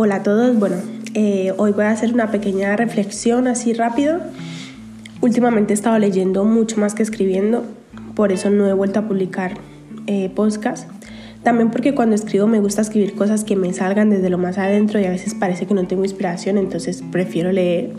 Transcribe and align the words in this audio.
Hola 0.00 0.14
a 0.14 0.22
todos, 0.22 0.56
bueno, 0.56 0.76
eh, 1.14 1.52
hoy 1.56 1.72
voy 1.72 1.86
a 1.86 1.90
hacer 1.90 2.14
una 2.14 2.30
pequeña 2.30 2.76
reflexión 2.76 3.48
así 3.48 3.72
rápido. 3.72 4.20
Últimamente 5.20 5.72
he 5.72 5.74
estado 5.74 5.98
leyendo 5.98 6.44
mucho 6.44 6.78
más 6.78 6.94
que 6.94 7.02
escribiendo, 7.02 7.64
por 8.14 8.30
eso 8.30 8.48
no 8.48 8.68
he 8.68 8.72
vuelto 8.72 9.00
a 9.00 9.08
publicar 9.08 9.54
eh, 10.06 10.30
podcast. 10.32 10.88
También 11.42 11.72
porque 11.72 11.96
cuando 11.96 12.14
escribo 12.14 12.46
me 12.46 12.60
gusta 12.60 12.82
escribir 12.82 13.16
cosas 13.16 13.42
que 13.42 13.56
me 13.56 13.72
salgan 13.72 14.08
desde 14.08 14.30
lo 14.30 14.38
más 14.38 14.56
adentro 14.56 15.00
y 15.00 15.04
a 15.04 15.10
veces 15.10 15.34
parece 15.34 15.66
que 15.66 15.74
no 15.74 15.84
tengo 15.88 16.04
inspiración, 16.04 16.58
entonces 16.58 17.02
prefiero 17.10 17.50
leer. 17.50 17.90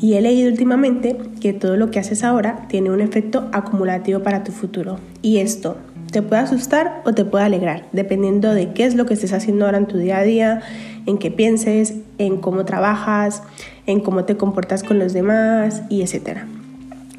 Y 0.00 0.14
he 0.14 0.20
leído 0.22 0.50
últimamente 0.50 1.16
que 1.40 1.52
todo 1.52 1.76
lo 1.76 1.92
que 1.92 2.00
haces 2.00 2.24
ahora 2.24 2.66
tiene 2.68 2.90
un 2.90 3.00
efecto 3.00 3.48
acumulativo 3.52 4.24
para 4.24 4.42
tu 4.42 4.50
futuro. 4.50 4.98
Y 5.22 5.38
esto 5.38 5.76
te 6.12 6.22
puede 6.22 6.42
asustar 6.42 7.02
o 7.04 7.14
te 7.14 7.24
puede 7.24 7.44
alegrar, 7.44 7.86
dependiendo 7.92 8.54
de 8.54 8.72
qué 8.74 8.84
es 8.84 8.94
lo 8.94 9.06
que 9.06 9.14
estés 9.14 9.32
haciendo 9.32 9.64
ahora 9.64 9.78
en 9.78 9.86
tu 9.86 9.96
día 9.96 10.18
a 10.18 10.22
día, 10.22 10.60
en 11.06 11.18
qué 11.18 11.30
pienses, 11.30 11.94
en 12.18 12.36
cómo 12.36 12.64
trabajas, 12.66 13.42
en 13.86 14.00
cómo 14.00 14.24
te 14.24 14.36
comportas 14.36 14.84
con 14.84 14.98
los 14.98 15.14
demás 15.14 15.82
y 15.88 16.02
etcétera. 16.02 16.46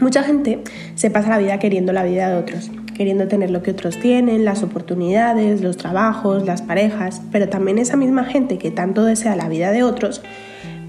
Mucha 0.00 0.24
gente 0.24 0.62
se 0.96 1.08
pasa 1.08 1.30
la 1.30 1.38
vida 1.38 1.58
queriendo 1.58 1.92
la 1.92 2.02
vida 2.02 2.28
de 2.30 2.36
otros, 2.36 2.70
queriendo 2.96 3.28
tener 3.28 3.50
lo 3.50 3.62
que 3.62 3.70
otros 3.70 3.96
tienen, 3.98 4.44
las 4.44 4.64
oportunidades, 4.64 5.60
los 5.62 5.76
trabajos, 5.76 6.44
las 6.44 6.60
parejas, 6.60 7.22
pero 7.30 7.48
también 7.48 7.78
esa 7.78 7.96
misma 7.96 8.24
gente 8.24 8.58
que 8.58 8.72
tanto 8.72 9.04
desea 9.04 9.36
la 9.36 9.48
vida 9.48 9.70
de 9.70 9.84
otros, 9.84 10.20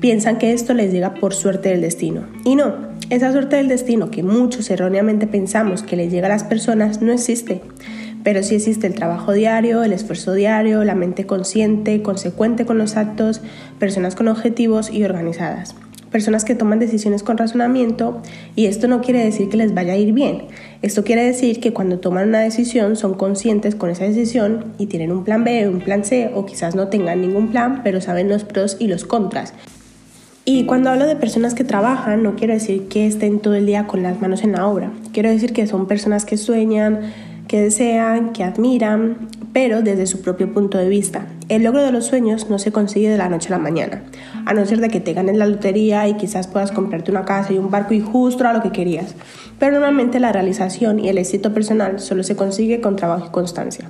piensan 0.02 0.40
que 0.40 0.52
esto 0.52 0.74
les 0.74 0.92
llega 0.92 1.14
por 1.14 1.34
suerte 1.34 1.70
del 1.70 1.82
destino. 1.82 2.24
Y 2.44 2.56
no, 2.56 2.74
esa 3.12 3.32
suerte 3.32 3.56
del 3.56 3.68
destino 3.68 4.10
que 4.10 4.24
muchos 4.24 4.70
erróneamente 4.72 5.28
pensamos 5.28 5.84
que 5.84 5.96
les 5.96 6.12
llega 6.12 6.26
a 6.26 6.30
las 6.30 6.44
personas 6.44 7.02
no 7.02 7.14
existe. 7.14 7.62
Pero 8.24 8.44
sí 8.44 8.56
existe 8.56 8.88
el 8.88 8.96
trabajo 8.96 9.32
diario, 9.32 9.84
el 9.84 9.94
esfuerzo 9.94 10.34
diario, 10.34 10.84
la 10.84 10.96
mente 10.96 11.26
consciente, 11.26 12.02
consecuente 12.02 12.66
con 12.66 12.78
los 12.78 12.98
actos, 12.98 13.42
personas 13.80 14.16
con 14.16 14.28
objetivos 14.28 14.92
y 14.92 15.04
organizadas. 15.04 15.76
Personas 16.12 16.46
que 16.46 16.56
toman 16.56 16.80
decisiones 16.80 17.24
con 17.24 17.38
razonamiento 17.38 18.22
y 18.56 18.66
esto 18.66 18.88
no 18.88 19.02
quiere 19.02 19.24
decir 19.24 19.50
que 19.50 19.58
les 19.58 19.74
vaya 19.74 19.94
a 19.94 19.98
ir 19.98 20.14
bien. 20.14 20.48
Esto 20.82 21.04
quiere 21.04 21.24
decir 21.24 21.60
que 21.60 21.74
cuando 21.74 22.00
toman 22.00 22.28
una 22.30 22.42
decisión 22.42 22.96
son 22.96 23.14
conscientes 23.14 23.76
con 23.76 23.90
esa 23.90 24.04
decisión 24.04 24.74
y 24.78 24.88
tienen 24.88 25.12
un 25.12 25.24
plan 25.24 25.44
B, 25.44 25.68
un 25.70 25.80
plan 25.80 26.04
C 26.04 26.32
o 26.34 26.46
quizás 26.46 26.76
no 26.76 26.90
tengan 26.90 27.22
ningún 27.22 27.50
plan, 27.50 27.82
pero 27.84 28.02
saben 28.02 28.30
los 28.30 28.44
pros 28.44 28.78
y 28.80 28.88
los 28.88 29.06
contras. 29.06 29.54
Y 30.44 30.66
cuando 30.66 30.90
hablo 30.90 31.06
de 31.06 31.16
personas 31.16 31.54
que 31.54 31.64
trabajan, 31.64 32.24
no 32.24 32.36
quiero 32.36 32.54
decir 32.54 32.88
que 32.88 33.06
estén 33.06 33.40
todo 33.40 33.54
el 33.54 33.68
día 33.68 33.86
con 33.86 34.02
las 34.02 34.20
manos 34.22 34.44
en 34.44 34.54
la 34.54 34.66
obra. 34.66 34.92
Quiero 35.14 35.30
decir 35.30 35.54
que 35.54 35.68
son 35.68 35.86
personas 35.86 36.26
que 36.26 36.36
sueñan, 36.36 37.02
que 37.48 37.62
desean, 37.62 38.34
que 38.34 38.44
admiran, 38.44 39.30
pero 39.54 39.84
desde 39.84 40.08
su 40.08 40.22
propio 40.22 40.52
punto 40.52 40.80
de 40.80 40.90
vista. 40.90 41.28
El 41.48 41.64
logro 41.64 41.84
de 41.84 41.92
los 41.92 42.06
sueños 42.06 42.50
no 42.50 42.58
se 42.58 42.72
consigue 42.72 43.10
de 43.10 43.18
la 43.18 43.30
noche 43.30 43.50
a 43.50 43.58
la 43.58 43.64
mañana, 43.64 44.02
a 44.46 44.54
no 44.54 44.66
ser 44.66 44.82
de 44.82 44.90
que 44.90 45.00
te 45.00 45.14
ganes 45.14 45.38
la 45.38 45.46
lotería 45.46 46.08
y 46.08 46.16
quizás 46.16 46.48
puedas 46.48 46.72
comprarte 46.72 47.12
una 47.12 47.26
casa 47.26 47.54
y 47.54 47.60
un 47.60 47.70
barco 47.70 47.94
y 47.94 48.02
justo 48.02 48.48
a 48.48 48.54
lo 48.54 48.64
que 48.64 48.72
querías. 48.72 49.14
Pero 49.60 49.74
normalmente 49.74 50.20
la 50.20 50.32
realización 50.32 50.98
y 51.00 51.10
el 51.10 51.20
éxito 51.20 51.54
personal 51.54 52.00
solo 52.00 52.24
se 52.24 52.36
consigue 52.36 52.82
con 52.82 52.96
trabajo 52.96 53.28
y 53.28 53.32
constancia. 53.32 53.90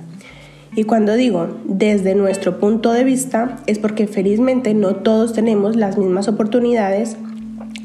Y 0.74 0.84
cuando 0.84 1.14
digo 1.14 1.48
desde 1.64 2.14
nuestro 2.14 2.58
punto 2.58 2.92
de 2.92 3.04
vista 3.04 3.58
es 3.66 3.78
porque 3.78 4.06
felizmente 4.06 4.72
no 4.72 4.96
todos 4.96 5.34
tenemos 5.34 5.76
las 5.76 5.98
mismas 5.98 6.28
oportunidades 6.28 7.16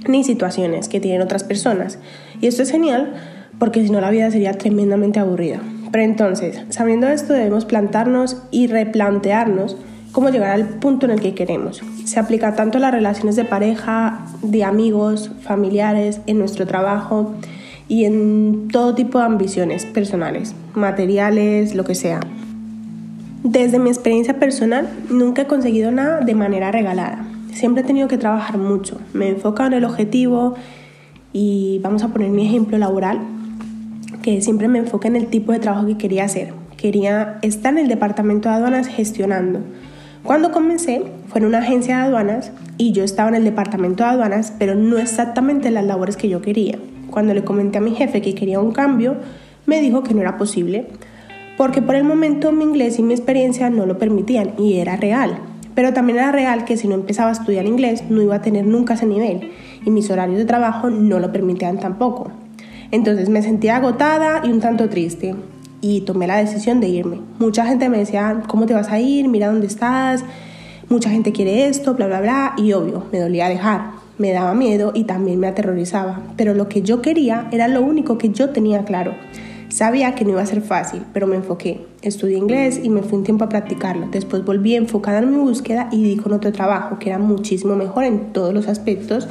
ni 0.07 0.23
situaciones 0.23 0.87
que 0.87 1.01
tienen 1.01 1.21
otras 1.21 1.43
personas. 1.43 1.99
Y 2.39 2.47
esto 2.47 2.63
es 2.63 2.71
genial 2.71 3.13
porque 3.59 3.83
si 3.83 3.89
no 3.89 3.99
la 3.99 4.09
vida 4.09 4.31
sería 4.31 4.53
tremendamente 4.53 5.19
aburrida. 5.19 5.59
Pero 5.91 6.03
entonces, 6.03 6.61
sabiendo 6.69 7.07
esto 7.07 7.33
debemos 7.33 7.65
plantarnos 7.65 8.43
y 8.51 8.67
replantearnos 8.67 9.77
cómo 10.13 10.29
llegar 10.29 10.51
al 10.51 10.65
punto 10.79 11.05
en 11.05 11.11
el 11.11 11.19
que 11.19 11.33
queremos. 11.33 11.81
Se 12.05 12.19
aplica 12.19 12.55
tanto 12.55 12.77
a 12.77 12.81
las 12.81 12.93
relaciones 12.93 13.35
de 13.35 13.43
pareja, 13.43 14.25
de 14.41 14.63
amigos, 14.63 15.31
familiares, 15.41 16.21
en 16.25 16.39
nuestro 16.39 16.65
trabajo 16.65 17.33
y 17.87 18.05
en 18.05 18.67
todo 18.71 18.95
tipo 18.95 19.19
de 19.19 19.25
ambiciones 19.25 19.85
personales, 19.85 20.55
materiales, 20.73 21.75
lo 21.75 21.83
que 21.83 21.95
sea. 21.95 22.19
Desde 23.49 23.79
mi 23.79 23.89
experiencia 23.89 24.37
personal, 24.39 24.89
nunca 25.09 25.43
he 25.43 25.47
conseguido 25.47 25.89
nada 25.89 26.19
de 26.19 26.35
manera 26.35 26.69
regalada. 26.69 27.25
Siempre 27.53 27.81
he 27.81 27.85
tenido 27.85 28.09
que 28.09 28.17
trabajar 28.17 28.57
mucho. 28.57 28.99
Me 29.13 29.27
he 29.27 29.29
enfocado 29.29 29.67
en 29.67 29.75
el 29.75 29.85
objetivo 29.85 30.55
y 31.31 31.79
vamos 31.81 32.03
a 32.03 32.09
poner 32.09 32.29
mi 32.29 32.45
ejemplo 32.45 32.77
laboral, 32.77 33.21
que 34.21 34.41
siempre 34.41 34.67
me 34.67 34.79
enfoca 34.79 35.07
en 35.07 35.15
el 35.15 35.27
tipo 35.27 35.53
de 35.53 35.59
trabajo 35.59 35.87
que 35.87 35.97
quería 35.97 36.25
hacer. 36.25 36.51
Quería 36.75 37.39
estar 37.41 37.71
en 37.71 37.79
el 37.79 37.87
departamento 37.87 38.49
de 38.49 38.55
aduanas 38.55 38.87
gestionando. 38.87 39.61
Cuando 40.25 40.51
comencé 40.51 41.03
fue 41.29 41.39
en 41.39 41.47
una 41.47 41.59
agencia 41.59 41.99
de 41.99 42.03
aduanas 42.03 42.51
y 42.77 42.91
yo 42.91 43.05
estaba 43.05 43.29
en 43.29 43.35
el 43.35 43.45
departamento 43.45 44.03
de 44.03 44.09
aduanas, 44.09 44.53
pero 44.59 44.75
no 44.75 44.97
exactamente 44.97 45.71
las 45.71 45.85
labores 45.85 46.17
que 46.17 46.27
yo 46.27 46.41
quería. 46.41 46.79
Cuando 47.09 47.33
le 47.33 47.45
comenté 47.45 47.77
a 47.77 47.81
mi 47.81 47.95
jefe 47.95 48.21
que 48.21 48.35
quería 48.35 48.59
un 48.59 48.73
cambio, 48.73 49.15
me 49.65 49.79
dijo 49.79 50.03
que 50.03 50.13
no 50.13 50.19
era 50.19 50.37
posible 50.37 50.87
porque 51.57 51.81
por 51.81 51.95
el 51.95 52.03
momento 52.03 52.51
mi 52.51 52.63
inglés 52.63 52.99
y 52.99 53.03
mi 53.03 53.13
experiencia 53.13 53.69
no 53.69 53.85
lo 53.85 53.97
permitían 53.97 54.53
y 54.57 54.77
era 54.77 54.95
real. 54.95 55.39
Pero 55.75 55.93
también 55.93 56.19
era 56.19 56.31
real 56.31 56.65
que 56.65 56.77
si 56.77 56.87
no 56.87 56.95
empezaba 56.95 57.29
a 57.29 57.33
estudiar 57.33 57.65
inglés 57.65 58.03
no 58.09 58.21
iba 58.21 58.35
a 58.35 58.41
tener 58.41 58.65
nunca 58.65 58.93
ese 58.93 59.05
nivel 59.05 59.51
y 59.85 59.89
mis 59.89 60.09
horarios 60.09 60.37
de 60.37 60.45
trabajo 60.45 60.89
no 60.89 61.19
lo 61.19 61.31
permitían 61.31 61.79
tampoco. 61.79 62.31
Entonces 62.91 63.29
me 63.29 63.41
sentía 63.41 63.75
agotada 63.75 64.41
y 64.45 64.49
un 64.49 64.59
tanto 64.59 64.87
triste 64.87 65.35
y 65.81 66.01
tomé 66.01 66.27
la 66.27 66.37
decisión 66.37 66.79
de 66.79 66.87
irme. 66.87 67.19
Mucha 67.39 67.65
gente 67.65 67.89
me 67.89 67.97
decía, 67.97 68.43
¿cómo 68.47 68.65
te 68.65 68.73
vas 68.73 68.89
a 68.89 68.99
ir? 68.99 69.27
Mira 69.27 69.47
dónde 69.47 69.67
estás. 69.67 70.23
Mucha 70.89 71.09
gente 71.09 71.31
quiere 71.31 71.67
esto, 71.67 71.93
bla, 71.95 72.07
bla, 72.07 72.21
bla. 72.21 72.53
Y 72.57 72.73
obvio, 72.73 73.03
me 73.11 73.19
dolía 73.19 73.49
dejar. 73.49 73.91
Me 74.17 74.31
daba 74.31 74.53
miedo 74.55 74.93
y 74.95 75.03
también 75.03 75.39
me 75.39 75.47
aterrorizaba. 75.47 76.21
Pero 76.37 76.53
lo 76.53 76.69
que 76.69 76.81
yo 76.81 77.01
quería 77.01 77.47
era 77.51 77.67
lo 77.67 77.81
único 77.81 78.17
que 78.17 78.29
yo 78.29 78.49
tenía 78.49 78.83
claro. 78.83 79.13
Sabía 79.69 80.15
que 80.15 80.23
no 80.23 80.31
iba 80.31 80.41
a 80.41 80.45
ser 80.45 80.61
fácil, 80.61 81.03
pero 81.13 81.27
me 81.27 81.35
enfoqué. 81.35 81.85
Estudié 82.01 82.37
inglés 82.37 82.79
y 82.81 82.89
me 82.89 83.01
fui 83.01 83.17
un 83.17 83.23
tiempo 83.23 83.43
a 83.43 83.49
practicarlo. 83.49 84.07
Después 84.11 84.45
volví 84.45 84.75
enfocada 84.75 85.19
en 85.19 85.31
mi 85.31 85.37
búsqueda 85.37 85.89
y 85.91 86.03
di 86.03 86.15
con 86.15 86.31
otro 86.31 86.51
trabajo 86.51 86.99
que 86.99 87.09
era 87.09 87.19
muchísimo 87.19 87.75
mejor 87.75 88.05
en 88.05 88.31
todos 88.31 88.53
los 88.53 88.67
aspectos 88.67 89.27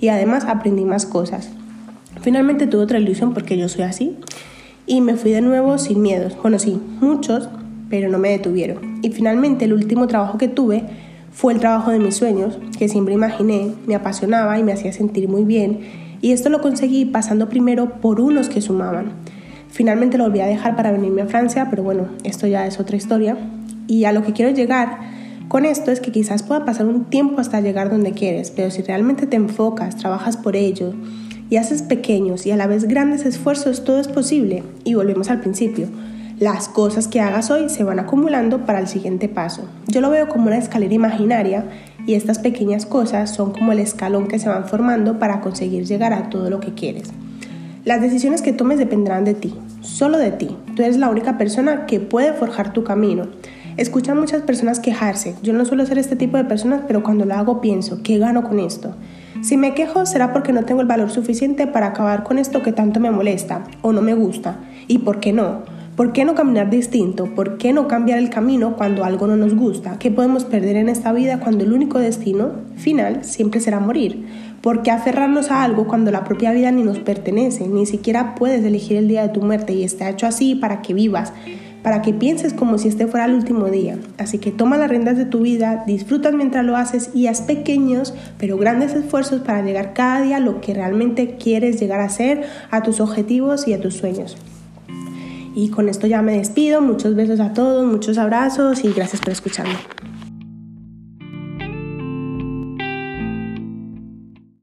y 0.00 0.08
además 0.08 0.44
aprendí 0.44 0.84
más 0.84 1.04
cosas. 1.04 1.50
Finalmente 2.22 2.66
tuve 2.66 2.82
otra 2.82 2.98
ilusión 2.98 3.34
porque 3.34 3.58
yo 3.58 3.68
soy 3.68 3.82
así 3.82 4.16
y 4.86 5.00
me 5.00 5.16
fui 5.16 5.32
de 5.32 5.42
nuevo 5.42 5.76
sin 5.78 6.00
miedos. 6.00 6.36
Bueno, 6.40 6.58
sí, 6.58 6.80
muchos, 7.00 7.48
pero 7.90 8.08
no 8.08 8.18
me 8.18 8.30
detuvieron. 8.30 9.00
Y 9.02 9.10
finalmente 9.10 9.66
el 9.66 9.74
último 9.74 10.06
trabajo 10.06 10.38
que 10.38 10.48
tuve 10.48 10.84
fue 11.30 11.52
el 11.52 11.60
trabajo 11.60 11.90
de 11.90 11.98
mis 11.98 12.16
sueños, 12.16 12.58
que 12.78 12.88
siempre 12.88 13.14
imaginé, 13.14 13.72
me 13.86 13.94
apasionaba 13.94 14.58
y 14.58 14.62
me 14.62 14.72
hacía 14.72 14.92
sentir 14.92 15.28
muy 15.28 15.44
bien. 15.44 15.80
Y 16.22 16.32
esto 16.32 16.48
lo 16.48 16.62
conseguí 16.62 17.04
pasando 17.04 17.48
primero 17.48 18.00
por 18.00 18.20
unos 18.20 18.48
que 18.48 18.60
sumaban. 18.60 19.12
Finalmente 19.74 20.18
lo 20.18 20.24
volví 20.24 20.38
a 20.38 20.46
dejar 20.46 20.76
para 20.76 20.92
venirme 20.92 21.22
a 21.22 21.26
Francia, 21.26 21.66
pero 21.68 21.82
bueno, 21.82 22.06
esto 22.22 22.46
ya 22.46 22.64
es 22.64 22.78
otra 22.78 22.96
historia. 22.96 23.36
Y 23.88 24.04
a 24.04 24.12
lo 24.12 24.22
que 24.22 24.32
quiero 24.32 24.52
llegar 24.52 25.00
con 25.48 25.64
esto 25.64 25.90
es 25.90 25.98
que 25.98 26.12
quizás 26.12 26.44
pueda 26.44 26.64
pasar 26.64 26.86
un 26.86 27.06
tiempo 27.06 27.40
hasta 27.40 27.60
llegar 27.60 27.90
donde 27.90 28.12
quieres, 28.12 28.52
pero 28.52 28.70
si 28.70 28.82
realmente 28.82 29.26
te 29.26 29.34
enfocas, 29.34 29.96
trabajas 29.96 30.36
por 30.36 30.54
ello 30.54 30.94
y 31.50 31.56
haces 31.56 31.82
pequeños 31.82 32.46
y 32.46 32.52
a 32.52 32.56
la 32.56 32.68
vez 32.68 32.84
grandes 32.84 33.26
esfuerzos, 33.26 33.82
todo 33.82 33.98
es 33.98 34.06
posible. 34.06 34.62
Y 34.84 34.94
volvemos 34.94 35.28
al 35.28 35.40
principio. 35.40 35.88
Las 36.38 36.68
cosas 36.68 37.08
que 37.08 37.20
hagas 37.20 37.50
hoy 37.50 37.68
se 37.68 37.82
van 37.82 37.98
acumulando 37.98 38.66
para 38.66 38.78
el 38.78 38.86
siguiente 38.86 39.28
paso. 39.28 39.68
Yo 39.88 40.00
lo 40.00 40.08
veo 40.08 40.28
como 40.28 40.46
una 40.46 40.58
escalera 40.58 40.94
imaginaria 40.94 41.64
y 42.06 42.14
estas 42.14 42.38
pequeñas 42.38 42.86
cosas 42.86 43.34
son 43.34 43.50
como 43.50 43.72
el 43.72 43.80
escalón 43.80 44.28
que 44.28 44.38
se 44.38 44.48
van 44.48 44.68
formando 44.68 45.18
para 45.18 45.40
conseguir 45.40 45.84
llegar 45.84 46.12
a 46.12 46.30
todo 46.30 46.48
lo 46.48 46.60
que 46.60 46.74
quieres. 46.74 47.10
Las 47.84 48.00
decisiones 48.00 48.40
que 48.40 48.54
tomes 48.54 48.78
dependerán 48.78 49.26
de 49.26 49.34
ti, 49.34 49.54
solo 49.82 50.16
de 50.16 50.30
ti. 50.30 50.56
Tú 50.74 50.82
eres 50.82 50.96
la 50.96 51.10
única 51.10 51.36
persona 51.36 51.84
que 51.84 52.00
puede 52.00 52.32
forjar 52.32 52.72
tu 52.72 52.82
camino. 52.82 53.26
Escucha 53.76 54.12
a 54.12 54.14
muchas 54.14 54.40
personas 54.40 54.80
quejarse. 54.80 55.34
Yo 55.42 55.52
no 55.52 55.66
suelo 55.66 55.84
ser 55.84 55.98
este 55.98 56.16
tipo 56.16 56.38
de 56.38 56.44
personas, 56.44 56.80
pero 56.86 57.02
cuando 57.02 57.26
lo 57.26 57.34
hago 57.34 57.60
pienso, 57.60 58.02
¿qué 58.02 58.16
gano 58.16 58.42
con 58.42 58.58
esto? 58.58 58.94
Si 59.42 59.58
me 59.58 59.74
quejo 59.74 60.06
será 60.06 60.32
porque 60.32 60.54
no 60.54 60.64
tengo 60.64 60.80
el 60.80 60.86
valor 60.86 61.10
suficiente 61.10 61.66
para 61.66 61.88
acabar 61.88 62.22
con 62.22 62.38
esto 62.38 62.62
que 62.62 62.72
tanto 62.72 63.00
me 63.00 63.10
molesta 63.10 63.64
o 63.82 63.92
no 63.92 64.00
me 64.00 64.14
gusta. 64.14 64.60
¿Y 64.88 65.00
por 65.00 65.20
qué 65.20 65.34
no? 65.34 65.73
¿Por 65.96 66.12
qué 66.12 66.24
no 66.24 66.34
caminar 66.34 66.70
distinto? 66.70 67.26
¿Por 67.36 67.56
qué 67.56 67.72
no 67.72 67.86
cambiar 67.86 68.18
el 68.18 68.28
camino 68.28 68.76
cuando 68.76 69.04
algo 69.04 69.28
no 69.28 69.36
nos 69.36 69.54
gusta? 69.54 69.96
¿Qué 70.00 70.10
podemos 70.10 70.44
perder 70.44 70.74
en 70.74 70.88
esta 70.88 71.12
vida 71.12 71.38
cuando 71.38 71.62
el 71.62 71.72
único 71.72 72.00
destino 72.00 72.50
final 72.74 73.24
siempre 73.24 73.60
será 73.60 73.78
morir? 73.78 74.26
¿Por 74.60 74.82
qué 74.82 74.90
aferrarnos 74.90 75.52
a 75.52 75.62
algo 75.62 75.86
cuando 75.86 76.10
la 76.10 76.24
propia 76.24 76.50
vida 76.50 76.72
ni 76.72 76.82
nos 76.82 76.98
pertenece? 76.98 77.68
Ni 77.68 77.86
siquiera 77.86 78.34
puedes 78.34 78.64
elegir 78.64 78.96
el 78.96 79.06
día 79.06 79.22
de 79.22 79.28
tu 79.28 79.40
muerte 79.40 79.72
y 79.72 79.84
está 79.84 80.10
hecho 80.10 80.26
así 80.26 80.56
para 80.56 80.82
que 80.82 80.94
vivas, 80.94 81.32
para 81.84 82.02
que 82.02 82.12
pienses 82.12 82.54
como 82.54 82.76
si 82.78 82.88
este 82.88 83.06
fuera 83.06 83.26
el 83.26 83.34
último 83.34 83.66
día. 83.66 83.96
Así 84.18 84.38
que 84.38 84.50
toma 84.50 84.76
las 84.76 84.90
riendas 84.90 85.16
de 85.16 85.26
tu 85.26 85.42
vida, 85.42 85.84
disfrutas 85.86 86.34
mientras 86.34 86.64
lo 86.64 86.76
haces 86.76 87.10
y 87.14 87.28
haz 87.28 87.42
pequeños 87.42 88.14
pero 88.36 88.56
grandes 88.56 88.94
esfuerzos 88.94 89.42
para 89.42 89.62
llegar 89.62 89.92
cada 89.92 90.22
día 90.22 90.38
a 90.38 90.40
lo 90.40 90.60
que 90.60 90.74
realmente 90.74 91.36
quieres 91.36 91.78
llegar 91.78 92.00
a 92.00 92.08
ser, 92.08 92.42
a 92.72 92.82
tus 92.82 92.98
objetivos 92.98 93.68
y 93.68 93.74
a 93.74 93.80
tus 93.80 93.94
sueños. 93.94 94.36
Y 95.54 95.70
con 95.70 95.88
esto 95.88 96.06
ya 96.06 96.22
me 96.22 96.36
despido. 96.36 96.80
Muchos 96.80 97.14
besos 97.14 97.40
a 97.40 97.52
todos, 97.52 97.86
muchos 97.86 98.18
abrazos 98.18 98.84
y 98.84 98.92
gracias 98.92 99.22
por 99.22 99.32
escucharme. 99.32 99.76